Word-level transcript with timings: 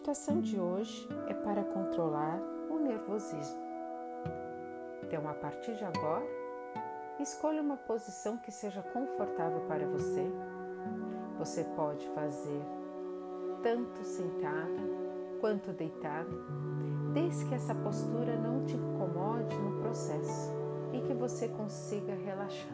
meditação 0.00 0.40
de 0.40 0.58
hoje 0.58 1.06
é 1.26 1.34
para 1.34 1.62
controlar 1.62 2.40
o 2.70 2.78
nervosismo. 2.78 3.60
Então, 5.02 5.28
a 5.28 5.34
partir 5.34 5.76
de 5.76 5.84
agora, 5.84 6.24
escolha 7.20 7.60
uma 7.60 7.76
posição 7.76 8.38
que 8.38 8.50
seja 8.50 8.82
confortável 8.82 9.60
para 9.68 9.86
você. 9.86 10.24
Você 11.38 11.64
pode 11.76 12.08
fazer 12.14 12.62
tanto 13.62 14.02
sentada 14.02 14.80
quanto 15.38 15.70
deitada, 15.74 16.30
desde 17.12 17.44
que 17.44 17.54
essa 17.54 17.74
postura 17.74 18.38
não 18.38 18.64
te 18.64 18.76
incomode 18.76 19.54
no 19.54 19.82
processo 19.82 20.50
e 20.94 21.00
que 21.02 21.12
você 21.12 21.46
consiga 21.48 22.14
relaxar. 22.14 22.72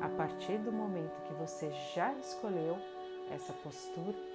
A 0.00 0.08
partir 0.08 0.56
do 0.60 0.72
momento 0.72 1.22
que 1.24 1.34
você 1.34 1.70
já 1.94 2.14
escolheu 2.14 2.78
essa 3.30 3.52
postura, 3.52 4.31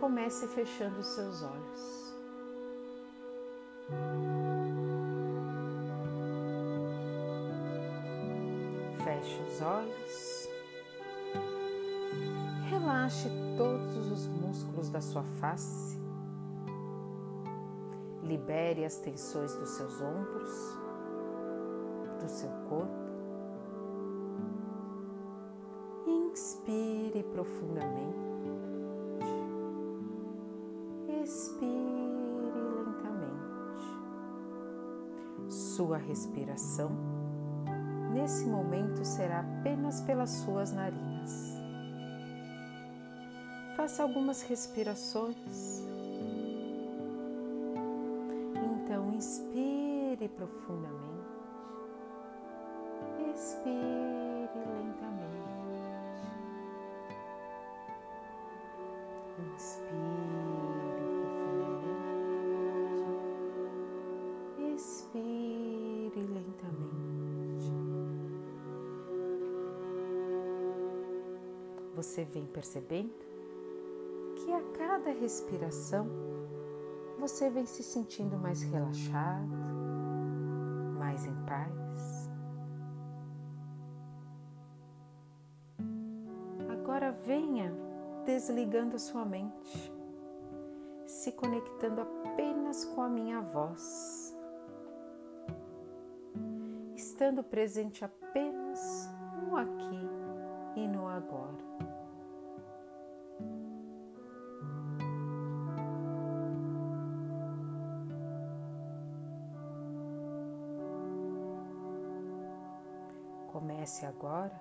comece 0.00 0.46
fechando 0.48 1.00
os 1.00 1.06
seus 1.06 1.42
olhos. 1.42 2.14
Feche 9.04 9.42
os 9.42 9.62
olhos. 9.62 10.48
Relaxe 12.68 13.30
todos 13.56 14.10
os 14.10 14.26
músculos 14.26 14.90
da 14.90 15.00
sua 15.00 15.22
face. 15.40 15.96
Libere 18.22 18.84
as 18.84 18.98
tensões 18.98 19.54
dos 19.54 19.70
seus 19.70 20.00
ombros, 20.00 20.50
do 22.20 22.28
seu 22.28 22.50
corpo. 22.68 23.06
Inspire 26.06 27.22
profundamente. 27.32 28.35
Sua 35.76 35.98
respiração 35.98 36.90
nesse 38.14 38.46
momento 38.46 39.04
será 39.04 39.40
apenas 39.40 40.00
pelas 40.00 40.30
suas 40.30 40.72
narinas. 40.72 41.52
Faça 43.76 44.02
algumas 44.02 44.40
respirações. 44.40 45.84
Então, 48.54 49.12
inspire 49.12 50.30
profundamente. 50.34 50.96
Expire 53.34 54.48
lentamente. 54.54 55.25
Você 71.96 72.24
vem 72.24 72.44
percebendo 72.44 73.14
que 74.36 74.52
a 74.52 74.60
cada 74.76 75.12
respiração 75.12 76.06
você 77.18 77.48
vem 77.48 77.64
se 77.64 77.82
sentindo 77.82 78.36
mais 78.36 78.60
relaxado, 78.60 79.48
mais 80.98 81.24
em 81.24 81.34
paz. 81.46 82.30
Agora 86.68 87.12
venha 87.12 87.72
desligando 88.26 88.96
a 88.96 88.98
sua 88.98 89.24
mente, 89.24 89.90
se 91.06 91.32
conectando 91.32 92.02
apenas 92.02 92.84
com 92.84 93.00
a 93.00 93.08
minha 93.08 93.40
voz, 93.40 94.36
estando 96.94 97.42
presente 97.42 98.04
apenas 98.04 99.08
no 99.42 99.56
aqui 99.56 100.15
agora. 101.16 101.56
Comece 113.50 114.04
agora 114.04 114.60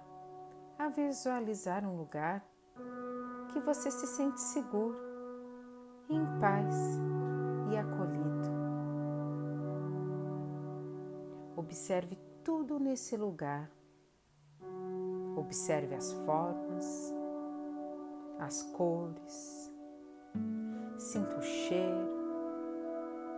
a 0.80 0.88
visualizar 0.90 1.86
um 1.86 1.98
lugar 1.98 2.46
que 3.52 3.60
você 3.60 3.92
se 3.92 4.08
sente 4.08 4.40
seguro, 4.40 4.98
em 6.10 6.24
paz 6.40 6.76
e 7.72 7.78
acolhido. 7.78 8.56
Observe 11.58 12.18
tudo 12.44 12.80
nesse 12.80 13.18
lugar. 13.18 13.75
Observe 15.35 15.94
as 15.96 16.13
formas, 16.25 17.13
as 18.40 18.63
cores, 18.63 19.72
sinta 20.97 21.38
o 21.38 21.41
cheiro, 21.41 22.09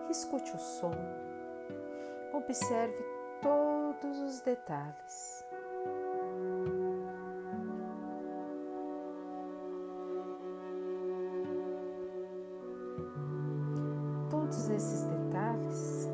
escute 0.09 0.56
o 0.56 0.59
som, 0.59 0.91
observe 2.34 3.03
todos 3.41 4.19
os 4.19 4.41
detalhes. 4.41 5.44
Todos 14.30 14.69
esses 14.69 15.03
detalhes 15.03 16.09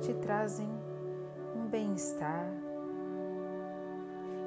te 0.00 0.14
trazem 0.14 0.70
um 1.56 1.66
bem-estar 1.68 2.59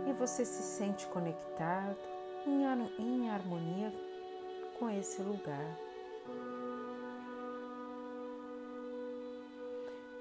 e 0.07 0.13
você 0.13 0.45
se 0.45 0.61
sente 0.61 1.07
conectado 1.07 1.97
em 2.45 3.29
harmonia 3.29 3.93
com 4.77 4.89
esse 4.89 5.21
lugar. 5.21 5.77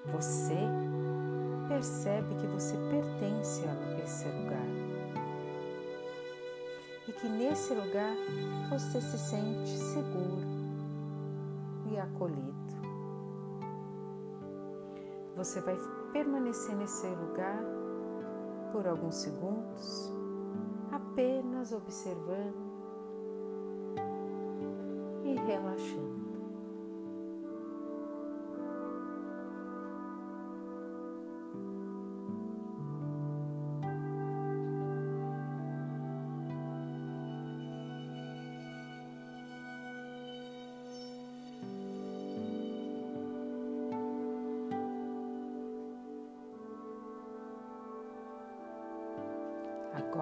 Você 0.06 0.58
percebe 1.68 2.34
que 2.36 2.46
você 2.46 2.76
pertence 2.90 3.64
a 3.64 4.02
esse 4.02 4.26
lugar 4.26 4.66
e 7.08 7.12
que 7.12 7.28
nesse 7.28 7.74
lugar 7.74 8.14
você 8.70 9.00
se 9.00 9.18
sente 9.18 9.70
seguro 9.70 10.42
e 11.90 11.98
acolhido. 11.98 12.52
Você 15.36 15.60
vai 15.60 15.76
permanecer 16.12 16.76
nesse 16.76 17.06
lugar 17.06 17.58
por 18.72 18.86
alguns 18.86 19.16
segundos, 19.16 20.12
apenas 20.90 21.72
observando 21.72 22.72
e 25.24 25.34
relaxando. 25.34 26.11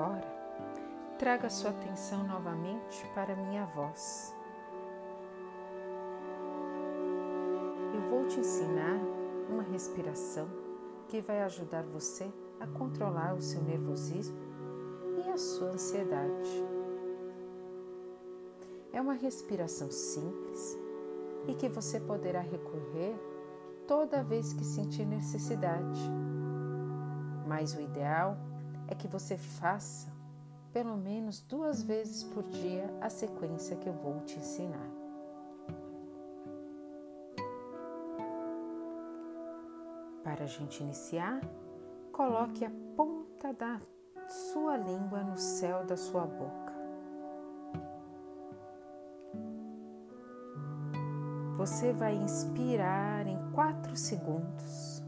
Agora, 0.01 0.25
traga 1.19 1.51
sua 1.51 1.69
atenção 1.73 2.27
novamente 2.27 3.07
para 3.15 3.37
minha 3.37 3.67
voz. 3.67 4.35
Eu 7.95 8.01
vou 8.09 8.27
te 8.27 8.41
ensinar 8.41 8.99
uma 9.51 9.63
respiração 9.63 10.49
que 11.07 11.21
vai 11.21 11.43
ajudar 11.43 11.83
você 11.83 12.33
a 12.59 12.67
controlar 12.67 13.35
o 13.35 13.43
seu 13.43 13.61
nervosismo 13.61 14.39
e 15.19 15.29
a 15.29 15.37
sua 15.37 15.69
ansiedade. 15.69 16.65
É 18.95 19.03
uma 19.03 19.13
respiração 19.13 19.91
simples 19.91 20.79
e 21.47 21.55
que 21.55 21.69
você 21.69 22.01
poderá 22.01 22.41
recorrer 22.41 23.15
toda 23.87 24.25
vez 24.25 24.55
que 24.55 24.65
sentir 24.65 25.05
necessidade. 25.05 26.01
Mas 27.47 27.75
o 27.75 27.83
ideal 27.83 28.39
é 28.91 28.95
que 28.95 29.07
você 29.07 29.39
faça 29.39 30.11
pelo 30.73 30.97
menos 30.97 31.41
duas 31.41 31.83
vezes 31.83 32.23
por 32.25 32.43
dia 32.45 32.93
a 33.01 33.09
sequência 33.09 33.77
que 33.77 33.89
eu 33.89 33.93
vou 33.93 34.21
te 34.21 34.37
ensinar. 34.39 34.91
Para 40.23 40.45
a 40.45 40.47
gente 40.47 40.83
iniciar, 40.83 41.41
coloque 42.13 42.65
a 42.65 42.71
ponta 42.97 43.53
da 43.53 43.81
sua 44.29 44.77
língua 44.77 45.23
no 45.23 45.37
céu 45.39 45.85
da 45.85 45.97
sua 45.97 46.27
boca. 46.27 46.71
Você 51.57 51.93
vai 51.93 52.15
inspirar 52.15 53.27
em 53.27 53.39
quatro 53.53 53.97
segundos 53.97 55.00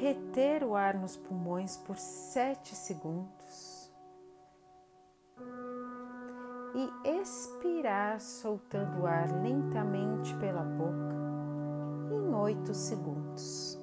reter 0.00 0.62
o 0.62 0.74
ar 0.74 0.94
nos 0.94 1.16
pulmões 1.16 1.76
por 1.78 1.96
sete 1.96 2.74
segundos 2.74 3.90
e 6.74 7.08
expirar 7.20 8.20
soltando 8.20 9.02
o 9.02 9.06
ar 9.06 9.30
lentamente 9.42 10.34
pela 10.36 10.62
boca 10.62 11.16
em 12.10 12.34
oito 12.34 12.74
segundos. 12.74 13.78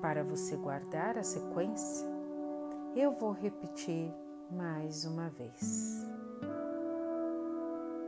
Para 0.00 0.22
você 0.22 0.56
guardar 0.56 1.18
a 1.18 1.22
sequência, 1.22 2.06
eu 2.94 3.12
vou 3.12 3.32
repetir 3.32 4.12
mais 4.50 5.04
uma 5.04 5.28
vez. 5.30 6.06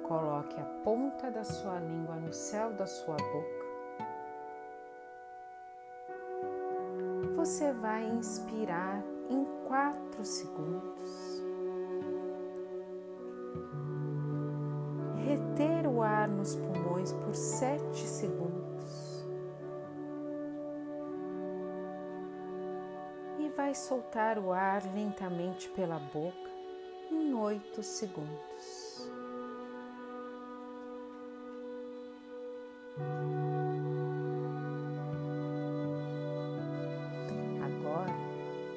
Coloque 0.04 0.60
a 0.60 0.64
ponta 0.84 1.30
da 1.30 1.42
sua 1.42 1.80
língua 1.80 2.16
no 2.16 2.32
céu 2.32 2.72
da 2.74 2.86
sua 2.86 3.16
boca. 3.16 3.53
Você 7.44 7.74
vai 7.74 8.02
inspirar 8.06 9.04
em 9.28 9.44
quatro 9.68 10.24
segundos. 10.24 11.44
Reter 15.16 15.86
o 15.86 16.00
ar 16.00 16.26
nos 16.26 16.56
pulmões 16.56 17.12
por 17.12 17.34
sete 17.34 18.06
segundos. 18.06 19.26
E 23.38 23.50
vai 23.50 23.74
soltar 23.74 24.38
o 24.38 24.50
ar 24.50 24.82
lentamente 24.94 25.68
pela 25.68 25.98
boca 25.98 26.50
em 27.10 27.34
oito 27.34 27.82
segundos. 27.82 29.06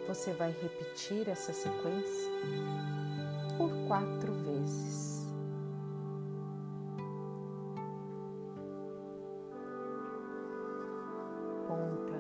Você 0.08 0.32
vai 0.32 0.52
repetir 0.52 1.28
essa 1.28 1.52
sequência 1.52 2.32
por 3.58 3.70
quatro 3.88 4.32
vezes. 4.34 5.28
Ponta 11.68 12.18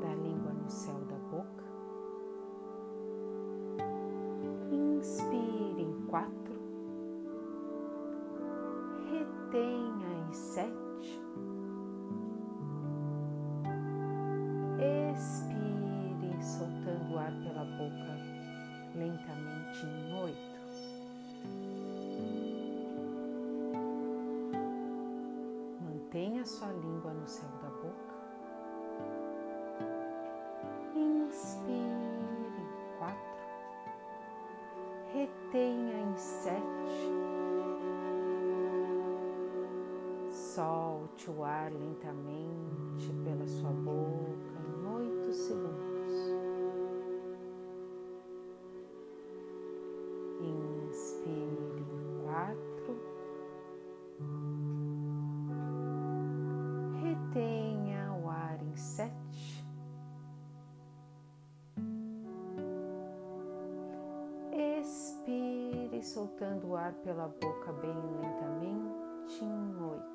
da 0.00 0.14
língua 0.14 0.52
no 0.52 0.70
céu 0.70 1.00
da 1.06 1.16
boca. 1.16 1.64
Inspire 4.70 5.82
em 5.82 6.06
quatro, 6.06 6.54
retenha 9.10 10.28
em 10.28 10.32
sete, 10.32 11.20
lentamente 18.94 19.84
em 19.84 20.14
oito. 20.14 20.54
Mantenha 25.80 26.44
sua 26.46 26.72
língua 26.72 27.12
no 27.12 27.26
céu 27.26 27.48
da 27.60 27.68
boca. 27.70 28.14
Inspire 30.94 31.74
em 31.74 32.98
quatro, 32.98 33.18
retenha 35.12 35.98
em 36.00 36.16
sete, 36.16 37.10
solte 40.30 41.30
o 41.30 41.42
ar 41.42 41.72
lentamente 41.72 43.12
pela 43.24 43.46
sua 43.46 43.70
boca 43.70 44.54
em 44.68 44.86
oito 44.86 45.32
segundos. 45.32 45.83
Ar 66.76 66.92
pela 66.94 67.28
boca 67.28 67.72
bem 67.72 67.94
lentamente 68.20 69.44
em 69.44 69.82
oito. 69.82 70.14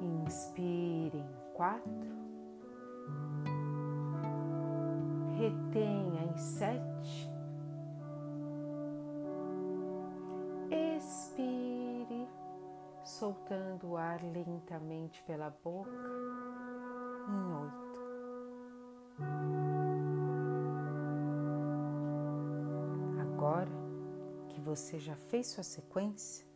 Inspire 0.00 1.18
em 1.18 1.52
quatro, 1.54 2.16
retenha 5.38 6.24
em 6.24 6.36
sete, 6.36 7.30
expire, 10.96 12.28
soltando 13.04 13.90
o 13.90 13.96
ar 13.96 14.20
lentamente 14.22 15.22
pela 15.24 15.50
boca 15.50 15.90
em 17.28 17.54
oito. 17.62 17.91
Agora 23.20 23.70
que 24.48 24.60
você 24.60 24.98
já 24.98 25.16
fez 25.16 25.48
sua 25.48 25.64
sequência, 25.64 26.46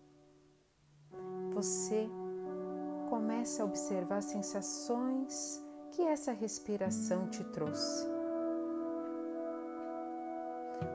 você 1.52 2.08
começa 3.08 3.62
a 3.62 3.66
observar 3.66 4.18
as 4.18 4.26
sensações 4.26 5.64
que 5.92 6.02
essa 6.02 6.32
respiração 6.32 7.28
te 7.28 7.42
trouxe. 7.44 8.06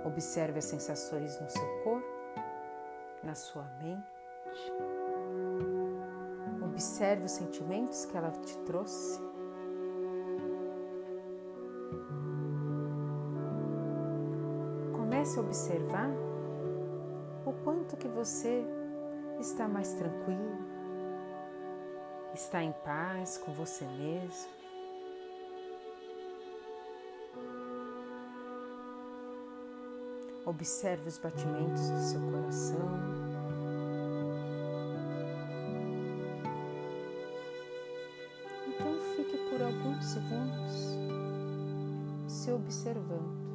Observe 0.05 0.59
as 0.59 0.65
sensações 0.65 1.39
no 1.39 1.49
seu 1.49 1.83
corpo, 1.83 2.07
na 3.23 3.33
sua 3.33 3.63
mente. 3.81 4.05
Observe 6.63 7.25
os 7.25 7.31
sentimentos 7.31 8.05
que 8.05 8.17
ela 8.17 8.31
te 8.31 8.57
trouxe. 8.59 9.19
A 15.37 15.39
observar 15.39 16.09
o 17.45 17.53
quanto 17.63 17.95
que 17.95 18.07
você 18.09 18.65
está 19.39 19.65
mais 19.65 19.93
tranquilo, 19.93 20.57
está 22.33 22.61
em 22.61 22.73
paz 22.83 23.37
com 23.37 23.53
você 23.53 23.85
mesmo. 23.85 24.51
Observe 30.45 31.07
os 31.07 31.17
batimentos 31.17 31.89
do 31.89 31.99
seu 32.01 32.19
coração. 32.29 32.89
Então 38.67 38.99
fique 39.15 39.37
por 39.49 39.61
alguns 39.61 40.03
segundos 40.03 40.97
se 42.27 42.51
observando. 42.51 43.50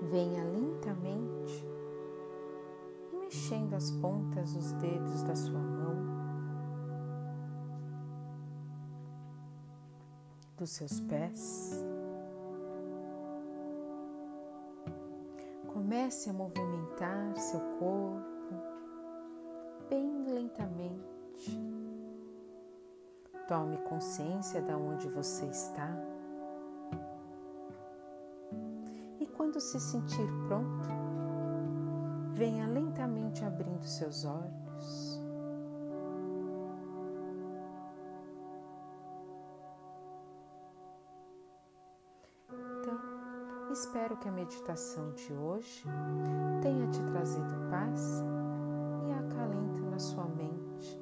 Venha 0.00 0.44
lentamente, 0.44 1.66
mexendo 3.12 3.74
as 3.74 3.90
pontas 3.90 4.54
dos 4.54 4.72
dedos 4.72 5.22
da 5.24 5.34
sua 5.34 5.58
mão, 5.58 5.96
dos 10.56 10.70
seus 10.70 11.00
pés. 11.00 11.84
Comece 15.72 16.30
a 16.30 16.32
movimentar 16.32 17.36
seu 17.36 17.60
corpo 17.78 18.28
bem 19.88 20.24
lentamente. 20.26 21.60
Tome 23.46 23.78
consciência 23.78 24.60
de 24.60 24.72
onde 24.72 25.08
você 25.08 25.46
está. 25.46 25.88
Quando 29.58 29.60
se 29.60 29.80
sentir 29.80 30.28
pronto, 30.46 30.88
venha 32.34 32.64
lentamente 32.68 33.44
abrindo 33.44 33.84
seus 33.84 34.24
olhos. 34.24 35.20
Espero 43.72 44.16
que 44.16 44.28
a 44.28 44.32
meditação 44.32 45.12
de 45.12 45.32
hoje 45.32 45.84
tenha 46.62 46.86
te 46.88 47.02
trazido 47.02 47.54
paz 47.68 48.22
e 49.08 49.12
acalento 49.12 49.80
na 49.86 49.98
sua 49.98 50.26
mente 50.26 51.00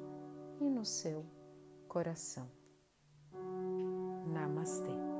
e 0.59 0.69
no 0.69 0.83
seu 0.83 1.25
coração. 1.87 2.49
Namastê. 4.25 5.16